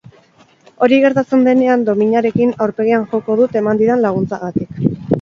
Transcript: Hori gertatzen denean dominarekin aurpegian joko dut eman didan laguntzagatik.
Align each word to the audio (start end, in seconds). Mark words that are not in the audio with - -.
Hori 0.85 0.97
gertatzen 1.03 1.43
denean 1.49 1.85
dominarekin 1.91 2.57
aurpegian 2.67 3.07
joko 3.15 3.39
dut 3.45 3.63
eman 3.65 3.85
didan 3.87 4.07
laguntzagatik. 4.09 4.87